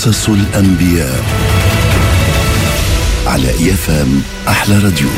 قصص 0.00 0.28
الأنبياء 0.28 1.24
على 3.26 3.50
إيفام 3.50 4.22
أحلى 4.48 4.78
راديو. 4.78 5.08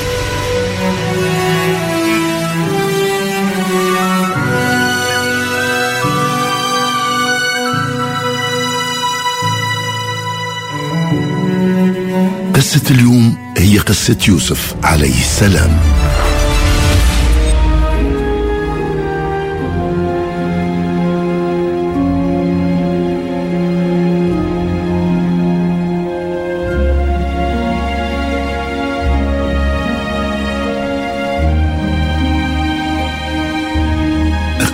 قصة 12.55 12.91
اليوم 12.91 13.55
هي 13.59 13.79
قصة 13.79 14.17
يوسف 14.29 14.75
عليه 14.85 15.21
السلام. 15.21 15.81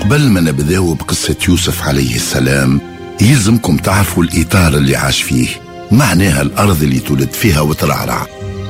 قبل 0.08 0.28
ما 0.28 0.40
نبداو 0.40 0.94
بقصة 0.94 1.36
يوسف 1.48 1.82
عليه 1.82 2.16
السلام 2.16 2.80
يلزمكم 3.20 3.76
تعرفوا 3.76 4.24
الإطار 4.24 4.76
اللي 4.76 4.96
عاش 4.96 5.22
فيه 5.22 5.48
معناها 5.90 6.42
الأرض 6.42 6.82
اللي 6.82 7.00
تولد 7.00 7.32
فيها 7.32 7.60
وترعرع. 7.60 8.26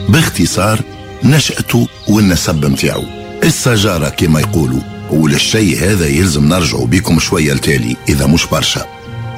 باختصار 0.09 0.81
نشأته 1.25 1.89
والنسب 2.09 2.67
متاعو. 2.67 3.05
السجارة 3.45 4.09
كما 4.09 4.41
يقولوا 4.41 4.81
وللشيء 5.11 5.79
هذا 5.79 6.07
يلزم 6.07 6.49
نرجعوا 6.49 6.87
بكم 6.87 7.19
شوية 7.19 7.53
التالي 7.53 7.97
إذا 8.09 8.27
مش 8.27 8.47
برشا. 8.47 8.87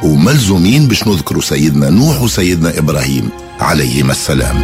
وملزومين 0.02 0.88
باش 0.88 1.06
نذكروا 1.06 1.42
سيدنا 1.42 1.90
نوح 1.90 2.20
وسيدنا 2.20 2.78
إبراهيم 2.78 3.28
عليهما 3.60 4.12
السلام. 4.12 4.56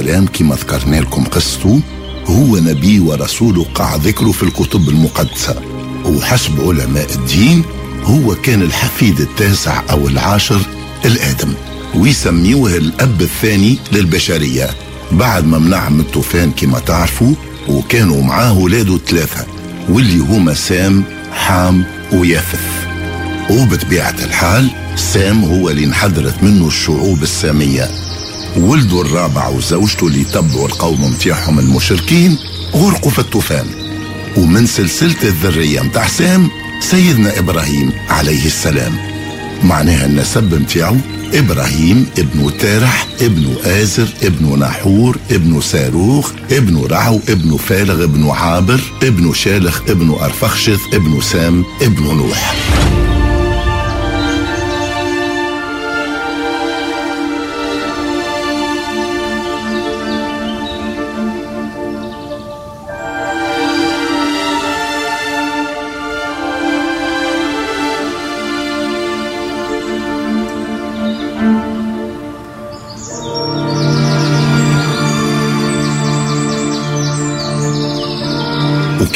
السلام 0.00 0.26
كما 0.26 0.54
ذكرنا 0.54 0.96
لكم 0.96 1.24
قصته 1.24 1.80
هو 2.26 2.56
نبي 2.56 3.00
ورسول 3.00 3.64
قع 3.74 3.96
ذكره 3.96 4.32
في 4.32 4.42
الكتب 4.42 4.88
المقدسة. 4.88 5.62
وحسب 6.04 6.60
علماء 6.60 7.14
الدين 7.14 7.64
هو 8.02 8.34
كان 8.34 8.62
الحفيد 8.62 9.20
التاسع 9.20 9.82
أو 9.90 10.08
العاشر 10.08 10.60
الآدم 11.04 11.54
ويسميوه 11.94 12.76
الأب 12.76 13.22
الثاني 13.22 13.78
للبشرية. 13.92 14.70
بعد 15.12 15.46
ما 15.46 15.58
منع 15.58 15.88
من 15.88 16.00
الطوفان 16.00 16.50
كما 16.50 16.78
تعرفوا 16.78 17.34
وكانوا 17.68 18.22
معاه 18.22 18.58
ولاده 18.58 18.98
ثلاثة 18.98 19.46
واللي 19.88 20.18
هما 20.18 20.54
سام 20.54 21.04
حام 21.32 21.84
ويافث. 22.12 22.86
وبطبيعة 23.50 24.16
الحال 24.24 24.70
سام 24.96 25.44
هو 25.44 25.70
اللي 25.70 25.84
انحدرت 25.84 26.42
منه 26.42 26.66
الشعوب 26.66 27.22
السامية. 27.22 28.09
ولده 28.56 29.00
الرابع 29.00 29.48
وزوجته 29.48 30.06
اللي 30.06 30.24
تبعوا 30.24 30.66
القوم 30.66 31.04
متاعهم 31.04 31.58
المشركين 31.58 32.38
غرقوا 32.74 33.10
في 33.10 33.18
الطوفان. 33.18 33.66
ومن 34.36 34.66
سلسلة 34.66 35.22
الذرية 35.22 35.80
متاع 35.80 36.06
سام 36.06 36.48
سيدنا 36.80 37.38
إبراهيم 37.38 37.92
عليه 38.08 38.46
السلام. 38.46 38.92
معناها 39.62 40.06
النسب 40.06 40.54
متاعه 40.54 40.96
إبراهيم 41.34 42.06
ابن 42.18 42.50
تارح 42.58 43.06
ابن 43.20 43.54
آزر 43.64 44.08
ابن 44.22 44.58
نحور 44.58 45.18
ابن 45.30 45.60
ساروخ 45.60 46.32
ابن 46.50 46.84
رعو 46.90 47.20
ابن 47.28 47.56
فالغ 47.56 48.04
ابن 48.04 48.28
عابر 48.30 48.80
ابن 49.02 49.32
شالخ 49.32 49.80
ابن 49.88 50.10
أرفخشث 50.20 50.80
ابن 50.92 51.20
سام 51.20 51.64
ابن 51.82 52.02
نوح. 52.02 52.54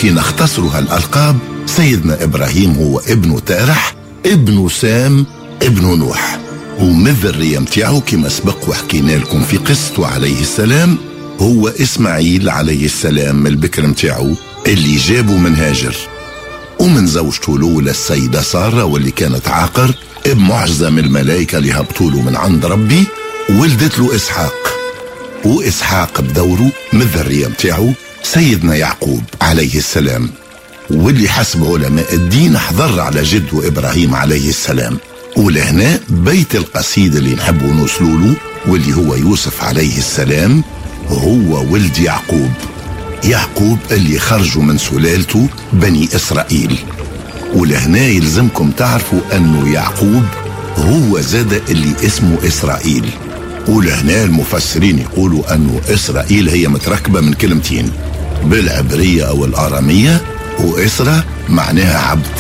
وكي 0.05 0.13
نختصروا 0.13 0.71
هالألقاب 0.71 1.39
سيدنا 1.67 2.25
إبراهيم 2.25 2.75
هو 2.75 2.99
ابن 2.99 3.45
تارح 3.45 3.95
ابن 4.27 4.69
سام 4.69 5.27
ابن 5.63 5.99
نوح. 5.99 6.39
ومن 6.79 7.09
الذرية 7.09 7.59
متاعه 7.59 8.01
كما 8.01 8.29
سبق 8.29 8.69
وحكينا 8.69 9.13
لكم 9.13 9.43
في 9.43 9.57
قصته 9.57 10.07
عليه 10.07 10.41
السلام 10.41 10.97
هو 11.41 11.69
إسماعيل 11.69 12.49
عليه 12.49 12.85
السلام 12.85 13.47
البكر 13.47 13.87
متاعه 13.87 14.37
اللي 14.67 14.97
جابه 14.97 15.37
من 15.37 15.55
هاجر 15.55 15.97
ومن 16.79 17.07
زوجته 17.07 17.57
الأولى 17.57 17.91
السيدة 17.91 18.43
سارة 18.43 18.85
واللي 18.85 19.11
كانت 19.11 19.49
عاقر 19.49 19.95
بمعجزة 20.27 20.91
من 20.91 20.99
الملائكة 20.99 21.59
اللي 21.59 21.73
هبطوا 21.73 22.11
له 22.11 22.23
من 22.23 22.37
عند 22.37 22.67
ربي 22.67 23.05
ولدت 23.51 23.99
له 23.99 24.15
إسحاق. 24.17 24.55
وإسحاق 25.45 26.21
بدوره 26.21 26.71
من 26.93 27.03
الذرية 27.03 27.47
متاعه 27.47 27.95
سيدنا 28.25 28.77
يعقوب 28.77 29.23
عليه 29.43 29.79
السلام 29.79 30.31
واللي 30.91 31.29
حسب 31.29 31.65
علماء 31.65 32.15
الدين 32.15 32.59
حضر 32.59 33.01
على 33.01 33.23
جده 33.23 33.69
إبراهيم 33.69 34.15
عليه 34.15 34.49
السلام. 34.49 34.99
ولهنا 35.37 36.01
بيت 36.09 36.55
القصيد 36.55 37.17
اللي 37.17 37.35
نحبوا 37.35 37.73
نوصلوا 37.73 38.19
له 38.19 38.35
واللي 38.67 38.97
هو 38.97 39.15
يوسف 39.15 39.65
عليه 39.65 39.99
السلام 39.99 40.65
هو 41.09 41.73
ولد 41.73 41.99
يعقوب. 41.99 42.51
يعقوب 43.25 43.79
اللي 43.91 44.19
خرجوا 44.19 44.63
من 44.63 44.79
سلالته 44.79 45.49
بني 45.73 46.09
إسرائيل. 46.17 46.79
ولهنا 47.55 48.07
يلزمكم 48.07 48.71
تعرفوا 48.71 49.21
أنه 49.33 49.73
يعقوب 49.73 50.25
هو 50.77 51.21
زاد 51.21 51.63
اللي 51.69 51.93
اسمه 52.07 52.39
إسرائيل. 52.47 53.05
ولهنا 53.69 54.25
المفسرين 54.25 54.99
يقولوا 54.99 55.55
أنه 55.55 55.81
إسرائيل 55.89 56.49
هي 56.49 56.69
متركبة 56.69 57.21
من 57.21 57.33
كلمتين. 57.33 57.91
بالعبرية 58.45 59.25
أو 59.29 59.45
الآرامية 59.45 60.21
وإسرى 60.59 61.23
معناها 61.49 61.99
عبد. 61.99 62.39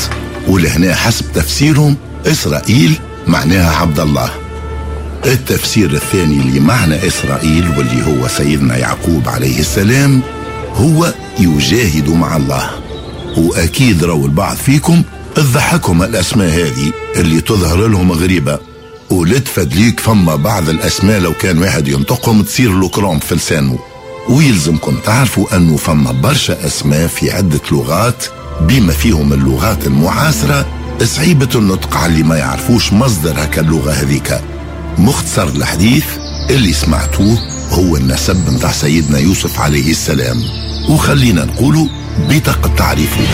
ولهنا 0.49 0.95
حسب 0.95 1.25
تفسيرهم 1.35 1.97
إسرائيل 2.27 2.99
معناها 3.27 3.77
عبد 3.77 4.01
الله. 4.01 4.31
التفسير 5.27 5.91
الثاني 5.91 6.59
لمعنى 6.59 7.07
إسرائيل 7.07 7.69
واللي 7.79 8.07
هو 8.07 8.29
سيدنا 8.29 8.77
يعقوب 8.77 9.29
عليه 9.29 9.61
السلام 9.61 10.21
هو 10.75 11.15
يجاهد 11.39 12.09
مع 12.09 12.37
الله. 12.37 12.71
وأكيد 13.37 14.05
رو 14.05 14.27
البعض 14.27 14.57
فيكم 14.57 15.03
تضحكهم 15.35 16.03
الأسماء 16.03 16.49
هذه 16.49 16.93
اللي 17.17 17.41
تظهر 17.41 17.87
لهم 17.87 18.13
غريبة. 18.13 18.59
ولتفد 19.11 19.75
ليك 19.75 20.00
فما 20.00 20.37
بعض 20.37 20.69
الأسماء 20.69 21.21
لو 21.21 21.33
كان 21.33 21.59
واحد 21.59 21.89
ينطقهم 21.89 22.43
تصير 22.43 22.73
له 22.73 22.89
كرامب 22.89 23.23
في 23.23 23.35
لسانه. 23.35 23.79
ويلزمكم 24.29 24.97
تعرفوا 24.97 25.56
أنه 25.56 25.76
فما 25.76 26.12
برشا 26.12 26.67
أسماء 26.67 27.06
في 27.06 27.31
عدة 27.31 27.61
لغات 27.73 28.25
بما 28.61 28.93
فيهم 28.93 29.32
اللغات 29.32 29.87
المعاصرة 29.87 30.67
صعيبة 31.05 31.49
النطق 31.55 31.97
على 31.97 32.12
اللي 32.12 32.23
ما 32.23 32.37
يعرفوش 32.38 32.93
مصدر 32.93 33.44
هكا 33.44 33.61
اللغة 33.61 33.91
هذيك. 33.93 34.41
مختصر 34.99 35.49
الحديث 35.49 36.05
اللي 36.50 36.73
سمعتوه 36.73 37.38
هو 37.71 37.97
النسب 37.97 38.53
متاع 38.53 38.73
سيدنا 38.73 39.19
يوسف 39.19 39.61
عليه 39.61 39.91
السلام. 39.91 40.43
وخلينا 40.88 41.44
نقوله 41.44 41.88
بطاقة 42.31 42.75
تعريفه. 42.76 43.26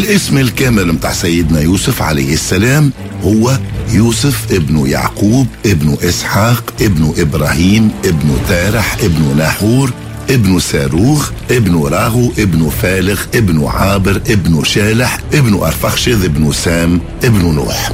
الاسم 0.00 0.38
الكامل 0.38 0.92
متاع 0.92 1.12
سيدنا 1.12 1.60
يوسف 1.60 2.02
عليه 2.02 2.34
السلام 2.34 2.90
هو 3.22 3.58
يوسف 3.92 4.52
ابن 4.52 4.86
يعقوب 4.86 5.46
ابن 5.66 5.96
إسحاق 6.02 6.64
ابن 6.80 7.14
إبراهيم 7.18 7.90
ابن 8.04 8.36
تارح 8.48 8.96
ابن 9.02 9.36
ناحور 9.36 9.92
ابن 10.30 10.58
ساروخ 10.58 11.30
ابن 11.50 11.82
راغو 11.82 12.32
ابن 12.38 12.70
فالغ 12.82 13.20
ابن 13.34 13.64
عابر 13.66 14.16
ابن 14.16 14.64
شالح 14.64 15.18
ابن 15.34 15.54
أرفخشذ 15.54 16.24
ابن 16.24 16.52
سام 16.52 17.00
ابن 17.24 17.54
نوح. 17.54 17.92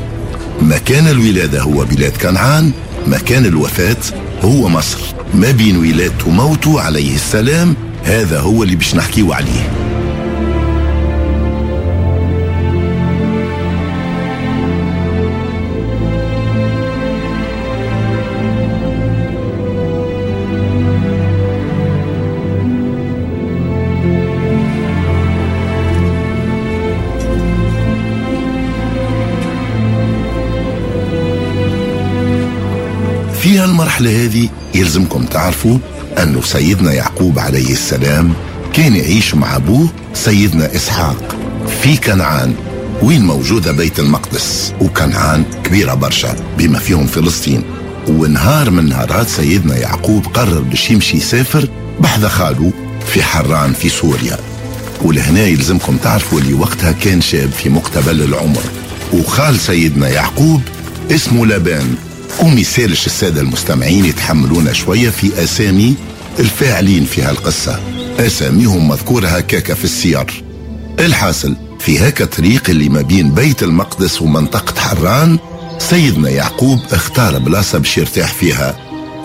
مكان 0.62 1.08
الولادة 1.08 1.62
هو 1.62 1.84
بلاد 1.84 2.12
كنعان 2.22 2.72
مكان 3.06 3.46
الوفاة 3.46 3.96
هو 4.42 4.68
مصر. 4.68 4.98
ما 5.34 5.50
بين 5.50 5.76
ولادته 5.76 6.28
وموته 6.28 6.80
عليه 6.80 7.14
السلام 7.14 7.74
هذا 8.04 8.40
هو 8.40 8.62
اللي 8.62 8.76
باش 8.76 8.94
نحكيه 8.94 9.34
عليه. 9.34 9.85
المرحلة 33.86 34.24
هذه 34.24 34.48
يلزمكم 34.74 35.24
تعرفوا 35.24 35.78
أنه 36.18 36.42
سيدنا 36.42 36.92
يعقوب 36.92 37.38
عليه 37.38 37.72
السلام 37.72 38.32
كان 38.72 38.96
يعيش 38.96 39.34
مع 39.34 39.56
أبوه 39.56 39.88
سيدنا 40.14 40.76
إسحاق 40.76 41.36
في 41.82 41.96
كنعان 41.96 42.54
وين 43.02 43.24
موجودة 43.24 43.72
بيت 43.72 43.98
المقدس 43.98 44.72
وكنعان 44.80 45.44
كبيرة 45.64 45.94
برشا 45.94 46.36
بما 46.58 46.78
فيهم 46.78 47.06
فلسطين. 47.06 47.62
ونهار 48.08 48.70
من 48.70 48.88
نهارات 48.88 49.28
سيدنا 49.28 49.76
يعقوب 49.76 50.26
قرر 50.26 50.60
باش 50.60 50.90
يمشي 50.90 51.16
يسافر 51.16 51.68
بحذا 52.00 52.28
خاله 52.28 52.72
في 53.06 53.22
حران 53.22 53.72
في 53.72 53.88
سوريا. 53.88 54.38
ولهنا 55.02 55.46
يلزمكم 55.46 55.96
تعرفوا 55.96 56.40
اللي 56.40 56.54
وقتها 56.54 56.92
كان 56.92 57.20
شاب 57.20 57.50
في 57.50 57.68
مقتبل 57.68 58.22
العمر. 58.22 58.62
وخال 59.12 59.60
سيدنا 59.60 60.08
يعقوب 60.08 60.62
اسمه 61.10 61.46
لابان 61.46 61.94
ومثالش 62.42 63.06
السادة 63.06 63.40
المستمعين 63.40 64.04
يتحملونا 64.04 64.72
شوية 64.72 65.10
في 65.10 65.44
أسامي 65.44 65.94
الفاعلين 66.38 67.04
في 67.04 67.22
هالقصة. 67.22 67.80
أساميهم 68.18 68.88
مذكورة 68.88 69.26
هكاك 69.28 69.72
في 69.72 69.84
السير 69.84 70.44
الحاصل 71.00 71.56
في 71.80 72.08
هكا 72.08 72.24
طريق 72.24 72.70
اللي 72.70 72.88
ما 72.88 73.00
بين 73.02 73.30
بيت 73.30 73.62
المقدس 73.62 74.22
ومنطقة 74.22 74.80
حران 74.80 75.38
سيدنا 75.78 76.30
يعقوب 76.30 76.80
اختار 76.92 77.38
بلاصة 77.38 77.78
باش 77.78 77.98
يرتاح 77.98 78.32
فيها. 78.32 78.76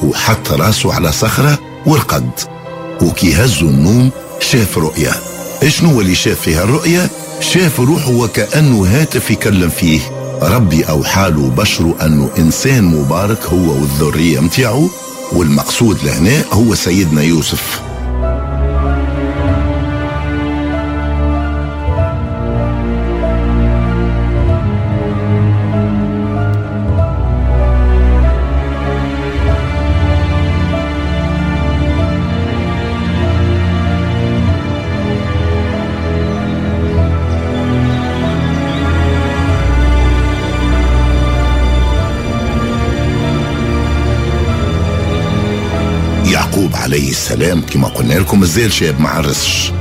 وحط 0.04 0.52
راسه 0.52 0.94
على 0.94 1.12
صخرة 1.12 1.60
ورقد. 1.86 2.30
وكي 3.02 3.34
هزوا 3.34 3.70
النوم 3.70 4.10
شاف 4.40 4.78
رؤية 4.78 5.12
اشنو 5.64 6.02
اللي 6.02 6.16
شاف 6.16 6.42
فيها 6.42 6.64
الرؤية 6.64 7.10
شاف 7.40 7.80
روحه 7.80 8.12
وكأنه 8.12 8.86
هاتف 8.86 9.32
يكلم 9.32 9.70
فيه. 9.70 10.00
ربي 10.42 10.84
أوحى 10.84 11.30
له 11.30 11.50
بشره 11.50 11.96
أنه 12.06 12.30
إنسان 12.38 12.84
مبارك 12.84 13.46
هو 13.46 13.74
والذرية 13.74 14.40
متاعه 14.40 14.90
والمقصود 15.32 16.04
لهنا 16.04 16.44
هو 16.54 16.76
سيدنا 16.76 17.22
يوسف. 17.22 17.91
يعقوب 46.52 46.76
عليه 46.76 47.10
السلام 47.10 47.62
كما 47.62 47.88
قلنا 47.88 48.14
لكم 48.14 48.40
مازال 48.40 48.74
شاب 48.74 49.02
ما 49.02 49.10
عرسش. 49.10 49.72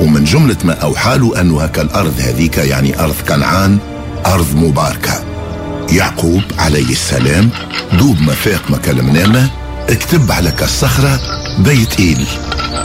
ومن 0.00 0.24
جملة 0.24 0.56
ما 0.64 0.72
أوحى 0.72 1.18
له 1.18 1.40
أنه 1.40 1.62
هكا 1.62 1.82
الأرض 1.82 2.14
هذيك 2.20 2.58
يعني 2.58 3.00
أرض 3.00 3.14
كنعان 3.28 3.78
أرض 4.26 4.54
مباركة. 4.56 5.24
يعقوب 5.92 6.42
عليه 6.58 6.90
السلام 6.90 7.50
دوب 7.92 8.20
ما 8.20 8.34
فاق 8.34 8.70
ما 8.70 8.76
كلمناه 8.76 9.50
اكتب 9.88 10.32
على 10.32 10.50
كالصخرة 10.50 11.20
بيت 11.58 12.00
إيل. 12.00 12.26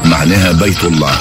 معناها 0.05 0.51
بيت 0.51 0.83
الله. 0.83 1.17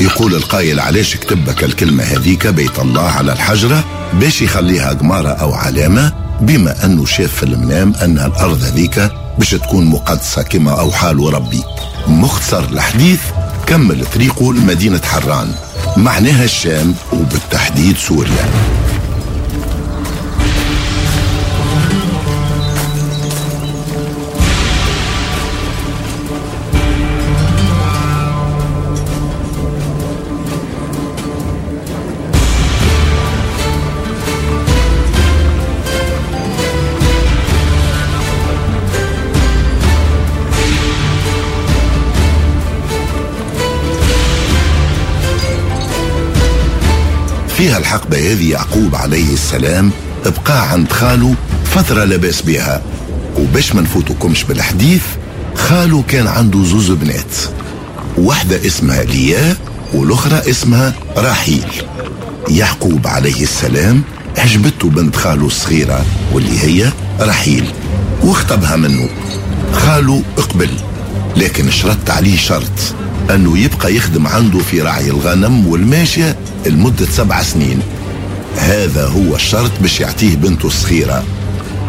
يقول 0.00 0.34
القائل 0.34 0.80
علاش 0.80 1.16
كتبك 1.16 1.64
الكلمة 1.64 2.04
هذيك 2.04 2.46
بيت 2.46 2.78
الله 2.78 3.08
على 3.10 3.32
الحجرة؟ 3.32 3.84
باش 4.20 4.42
يخليها 4.42 4.92
قمارة 4.92 5.28
أو 5.28 5.54
علامة 5.54 6.12
بما 6.40 6.84
أنه 6.84 7.06
شاف 7.06 7.34
في 7.34 7.42
المنام 7.42 7.94
أن 7.94 8.18
الأرض 8.18 8.62
هذيك 8.62 9.10
باش 9.38 9.50
تكون 9.50 9.84
مقدسة 9.86 10.42
كما 10.42 10.80
أوحى 10.80 11.12
له 11.12 11.30
ربي. 11.30 11.62
مختصر 12.06 12.64
الحديث 12.64 13.20
كمل 13.66 14.06
طريقه 14.14 14.54
لمدينة 14.54 15.00
حران. 15.04 15.54
معناها 15.96 16.44
الشام 16.44 16.94
وبالتحديد 17.12 17.96
سوريا. 17.96 18.50
فيها 47.62 47.78
الحقبة 47.78 48.32
هذه 48.32 48.50
يعقوب 48.50 48.94
عليه 48.94 49.32
السلام 49.32 49.90
بقى 50.24 50.70
عند 50.70 50.92
خاله 50.92 51.34
فترة 51.64 52.04
لباس 52.04 52.42
بها. 52.42 52.82
وباش 53.38 53.74
ما 53.74 53.80
نفوتكمش 53.80 54.44
بالحديث 54.44 55.02
خاله 55.54 56.02
كان 56.08 56.26
عنده 56.26 56.64
زوز 56.64 56.90
بنات. 56.90 57.34
واحدة 58.18 58.66
اسمها 58.66 59.02
ليا 59.02 59.56
والأخرى 59.94 60.50
اسمها 60.50 60.94
راحيل. 61.16 61.64
يعقوب 62.48 63.06
عليه 63.06 63.42
السلام 63.42 64.02
عجبته 64.38 64.90
بنت 64.90 65.16
خاله 65.16 65.46
الصغيرة 65.46 66.04
واللي 66.32 66.60
هي 66.60 66.92
رحيل 67.20 67.64
واختبها 68.22 68.76
منه. 68.76 69.08
خاله 69.72 70.22
اقبل 70.38 70.70
لكن 71.36 71.70
شرط 71.70 72.10
عليه 72.10 72.36
شرط. 72.36 72.94
أنه 73.30 73.58
يبقى 73.58 73.94
يخدم 73.94 74.26
عنده 74.26 74.58
في 74.58 74.80
رعي 74.80 75.10
الغنم 75.10 75.66
والماشية 75.66 76.36
لمدة 76.66 77.06
سبع 77.06 77.42
سنين. 77.42 77.80
هذا 78.56 79.06
هو 79.06 79.36
الشرط 79.36 79.70
باش 79.80 80.00
يعطيه 80.00 80.36
بنته 80.36 80.66
الصغيرة. 80.66 81.24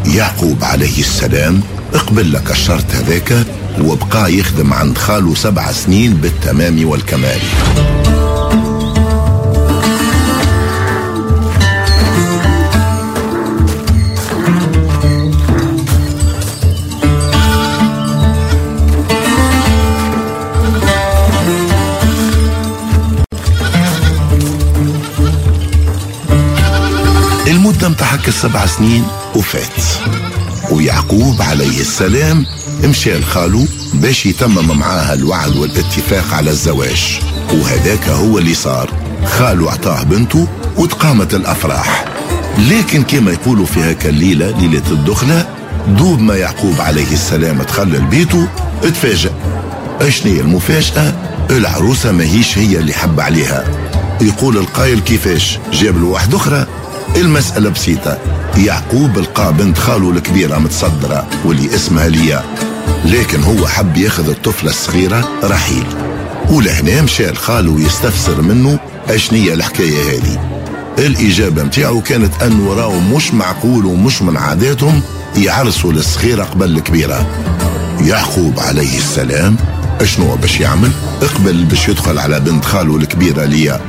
يعقوب 0.05 0.63
عليه 0.63 0.99
السلام 0.99 1.61
اقبل 1.93 2.33
لك 2.33 2.51
الشرط 2.51 2.85
هذاك 2.91 3.45
وبقى 3.81 4.33
يخدم 4.33 4.73
عند 4.73 4.97
خاله 4.97 5.35
سبع 5.35 5.71
سنين 5.71 6.13
بالتمام 6.13 6.87
والكمال. 6.89 7.39
المدة 27.63 27.89
متاعك 27.89 28.27
السبع 28.27 28.65
سنين 28.65 29.03
وفات. 29.35 29.83
ويعقوب 30.71 31.41
عليه 31.41 31.79
السلام 31.81 32.45
مشى 32.83 33.17
لخاله 33.19 33.67
باش 33.93 34.25
يتمم 34.25 34.79
معاه 34.79 35.13
الوعد 35.13 35.55
والاتفاق 35.55 36.33
على 36.33 36.49
الزواج. 36.51 37.19
وهذاك 37.53 38.09
هو 38.09 38.37
اللي 38.37 38.53
صار. 38.53 38.89
خاله 39.25 39.69
اعطاه 39.69 40.03
بنته 40.03 40.47
وتقامت 40.77 41.33
الأفراح. 41.33 42.05
لكن 42.57 43.03
كما 43.03 43.31
يقولوا 43.31 43.65
في 43.65 43.91
هكا 43.91 44.09
الليلة 44.09 44.57
ليلة 44.59 44.91
الدخلة 44.91 45.47
دوب 45.87 46.19
ما 46.19 46.35
يعقوب 46.35 46.81
عليه 46.81 47.13
السلام 47.13 47.63
تخلى 47.63 47.99
بيته 47.99 48.47
اتفاجأ 48.83 49.31
أشني 50.01 50.39
المفاجأة؟ 50.39 51.13
العروسة 51.49 52.11
ماهيش 52.11 52.57
هي 52.57 52.77
اللي 52.77 52.93
حب 52.93 53.19
عليها. 53.19 53.65
يقول 54.21 54.57
القايل 54.57 54.99
كيفاش؟ 54.99 55.59
جاب 55.73 55.97
له 55.97 56.05
واحد 56.05 56.33
أخرى 56.33 56.67
المسألة 57.15 57.69
بسيطة. 57.69 58.17
يعقوب 58.57 59.17
لقى 59.19 59.53
بنت 59.53 59.77
خاله 59.77 60.11
الكبيرة 60.11 60.57
متصدرة 60.57 61.27
واللي 61.45 61.75
اسمها 61.75 62.07
ليا. 62.07 62.43
لكن 63.05 63.43
هو 63.43 63.67
حب 63.67 63.97
ياخذ 63.97 64.29
الطفلة 64.29 64.69
الصغيرة 64.69 65.29
رحيل. 65.43 65.85
ولهنا 66.49 67.01
مشى 67.01 67.27
لخاله 67.27 67.81
يستفسر 67.81 68.41
منه 68.41 68.79
أشنية 69.09 69.53
الحكاية 69.53 70.01
هذه. 70.09 70.49
الإجابة 70.97 71.63
متاعه 71.63 72.01
كانت 72.01 72.41
أنه 72.43 72.73
راهو 72.73 72.99
مش 72.99 73.33
معقول 73.33 73.85
ومش 73.85 74.21
من 74.21 74.37
عاداتهم 74.37 75.01
يعرسوا 75.37 75.91
الصغيرة 75.91 76.43
قبل 76.43 76.77
الكبيرة. 76.77 77.27
يعقوب 78.01 78.59
عليه 78.59 78.97
السلام 78.97 79.55
أشنو 80.01 80.35
باش 80.35 80.59
يعمل؟ 80.59 80.91
اقبل 81.21 81.63
باش 81.63 81.89
يدخل 81.89 82.19
على 82.19 82.39
بنت 82.39 82.65
خاله 82.65 82.95
الكبيرة 82.97 83.45
ليا. 83.45 83.81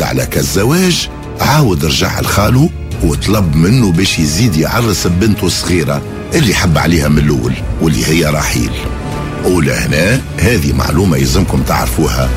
مدة 0.00 0.06
على 0.06 0.26
كالزواج 0.26 1.08
عاود 1.40 1.84
رجع 1.84 2.20
لخاله 2.20 2.70
وطلب 3.04 3.56
منه 3.56 3.92
باش 3.92 4.18
يزيد 4.18 4.56
يعرس 4.56 5.06
ببنته 5.06 5.46
الصغيرة 5.46 6.02
اللي 6.34 6.54
حب 6.54 6.78
عليها 6.78 7.08
من 7.08 7.18
الأول 7.18 7.52
واللي 7.82 8.06
هي 8.06 8.24
رحيل. 8.24 8.70
ولهنا 9.44 10.20
هذه 10.38 10.72
معلومة 10.72 11.16
يلزمكم 11.16 11.62
تعرفوها. 11.62 12.30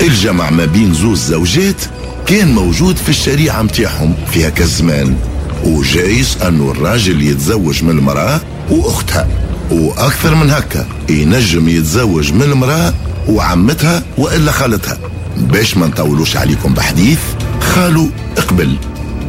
الجمع 0.00 0.50
ما 0.50 0.64
بين 0.64 0.94
زوز 0.94 1.18
زوجات 1.18 1.82
كان 2.26 2.54
موجود 2.54 2.96
في 2.96 3.08
الشريعة 3.08 3.62
متاعهم 3.62 4.14
في 4.30 4.48
هكا 4.48 4.64
الزمان. 4.64 5.16
وجايز 5.64 6.36
أنه 6.48 6.70
الراجل 6.70 7.22
يتزوج 7.22 7.84
من 7.84 7.90
المرأة 7.90 8.40
وأختها. 8.70 9.28
وأكثر 9.70 10.34
من 10.34 10.50
هكا 10.50 10.86
ينجم 11.10 11.68
يتزوج 11.68 12.32
من 12.32 12.42
المرأة 12.42 12.94
وعمتها 13.28 14.02
وإلا 14.18 14.52
خالتها. 14.52 14.98
باش 15.42 15.76
ما 15.76 15.86
نطولوش 15.86 16.36
عليكم 16.36 16.74
بحديث 16.74 17.18
خالو 17.60 18.08
اقبل. 18.38 18.76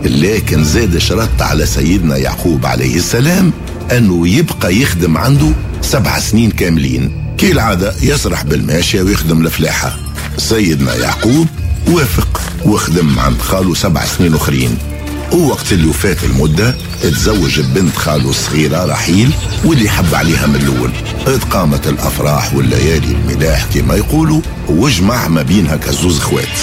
لكن 0.05 0.63
زاد 0.63 0.98
شرط 0.98 1.41
على 1.41 1.65
سيدنا 1.65 2.17
يعقوب 2.17 2.65
عليه 2.65 2.96
السلام 2.96 3.51
أنه 3.91 4.27
يبقى 4.27 4.75
يخدم 4.75 5.17
عنده 5.17 5.51
سبع 5.82 6.20
سنين 6.20 6.51
كاملين. 6.51 7.12
كي 7.38 7.51
العادة 7.51 7.93
يسرح 8.01 8.43
بالماشية 8.43 9.01
ويخدم 9.01 9.46
الفلاحة 9.46 9.96
سيدنا 10.38 10.96
يعقوب 10.96 11.48
وافق 11.88 12.41
وخدم 12.65 13.20
عند 13.20 13.38
خاله 13.38 13.74
سبع 13.74 14.05
سنين 14.05 14.34
أخرين. 14.34 14.77
ووقت 15.33 15.71
اللي 15.73 15.87
وفات 15.87 16.23
المدة 16.23 16.75
اتزوج 17.03 17.59
ببنت 17.59 17.95
خاله 17.97 18.29
الصغيرة 18.29 18.85
رحيل 18.85 19.31
واللي 19.65 19.89
حب 19.89 20.15
عليها 20.15 20.47
من 20.47 20.55
الأول. 20.55 20.91
اتقامت 21.27 21.87
الأفراح 21.87 22.53
والليالي 22.55 23.11
الملاح 23.11 23.65
كما 23.73 23.95
يقولوا 23.95 24.41
وجمع 24.69 25.27
ما 25.27 25.41
بينها 25.41 25.75
كزوز 25.75 26.17
اخوات 26.17 26.59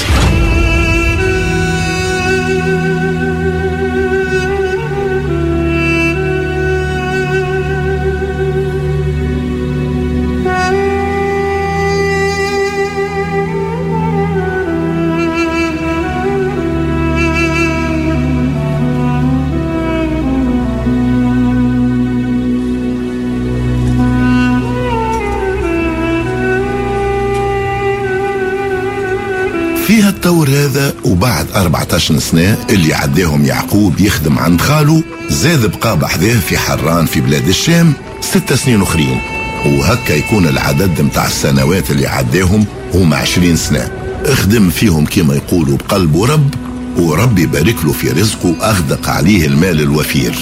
هذا 30.61 30.95
وبعد 31.05 31.47
14 31.55 32.19
سنة 32.19 32.59
اللي 32.71 32.95
عداهم 32.95 33.45
يعقوب 33.45 34.01
يخدم 34.01 34.39
عند 34.39 34.61
خاله 34.61 35.03
زاد 35.29 35.79
بقى 35.79 35.99
بحذاه 35.99 36.39
في 36.41 36.59
حران 36.59 37.07
في 37.07 37.21
بلاد 37.21 37.49
الشام 37.49 37.93
ستة 38.21 38.57
سنين 38.57 38.83
أخرين. 38.83 39.21
وهكا 39.67 40.13
يكون 40.13 40.47
العدد 40.47 41.01
متاع 41.01 41.27
السنوات 41.27 41.91
اللي 41.91 42.07
عداهم 42.07 42.67
هما 42.95 43.17
20 43.17 43.57
سنة. 43.57 43.89
اخدم 44.27 44.71
فيهم 44.71 45.05
كما 45.05 45.35
يقولوا 45.35 45.77
بقلب 45.77 46.15
ورب 46.15 46.55
وربي 46.99 47.47
بارك 47.47 47.77
له 47.85 47.93
في 47.93 48.09
رزقه 48.09 48.55
أغدق 48.63 49.09
عليه 49.09 49.47
المال 49.47 49.81
الوفير. 49.81 50.35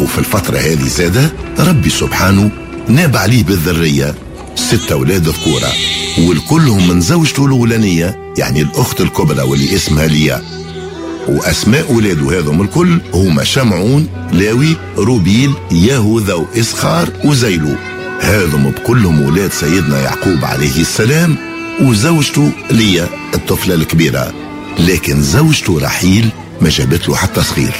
وفي 0.00 0.18
الفترة 0.18 0.58
هذه 0.58 0.86
زادة 0.88 1.32
ربي 1.58 1.90
سبحانه 1.90 2.50
ناب 2.88 3.16
عليه 3.16 3.44
بالذرية 3.44 4.14
ستة 4.54 4.92
أولاد 4.92 5.28
ذكورة 5.28 5.72
والكلهم 6.18 6.88
من 6.88 7.00
زوجته 7.00 7.46
الأولانية 7.46 8.32
يعني 8.38 8.62
الأخت 8.62 9.00
الكبرى 9.00 9.42
واللي 9.42 9.76
اسمها 9.76 10.06
ليا 10.06 10.42
وأسماء 11.28 11.92
أولاده 11.92 12.38
هذم 12.38 12.62
الكل 12.62 13.00
هما 13.14 13.44
شمعون 13.44 14.08
لاوي 14.32 14.76
روبيل 14.96 15.54
يهوذا 15.72 16.34
وإسخار 16.34 17.08
وزيلو. 17.24 17.76
هذم 18.20 18.70
بكلهم 18.70 19.22
أولاد 19.22 19.52
سيدنا 19.52 20.00
يعقوب 20.00 20.44
عليه 20.44 20.80
السلام 20.80 21.36
وزوجته 21.80 22.50
ليا 22.70 23.08
الطفلة 23.34 23.74
الكبيرة. 23.74 24.32
لكن 24.78 25.22
زوجته 25.22 25.80
رحيل 25.80 26.28
ما 26.60 26.68
جابت 26.68 27.08
له 27.08 27.16
حتى 27.16 27.42
صغير. 27.42 27.74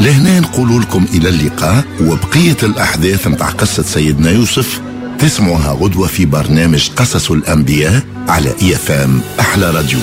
لهنا 0.00 0.40
نقول 0.40 0.82
لكم 0.82 1.06
إلى 1.14 1.28
اللقاء 1.28 1.84
وبقية 2.00 2.56
الأحداث 2.62 3.26
متاع 3.26 3.48
قصة 3.48 3.82
سيدنا 3.82 4.30
يوسف 4.30 4.80
تسمعها 5.18 5.72
غدوة 5.72 6.06
في 6.06 6.26
برنامج 6.26 6.90
قصص 6.96 7.30
الأنبياء 7.30 8.02
على 8.28 8.54
إي 8.62 8.76
ام 9.04 9.20
أحلى 9.40 9.70
راديو. 9.70 9.98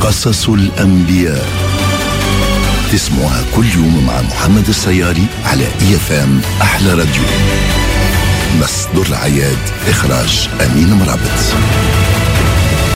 قصص 0.00 0.48
الأنبياء. 0.48 1.61
تسمعها 2.92 3.44
كل 3.56 3.66
يوم 3.66 4.06
مع 4.06 4.22
محمد 4.22 4.68
السياري 4.68 5.26
على 5.44 5.64
IFM 5.64 6.40
أحلى 6.62 6.94
راديو. 6.94 7.22
مصدر 8.60 9.06
العياد 9.08 9.58
إخراج 9.88 10.48
أمين 10.60 10.92
مرابط. 10.92 11.38